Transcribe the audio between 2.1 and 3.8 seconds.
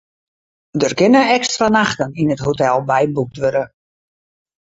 yn it hotel byboekt wurde.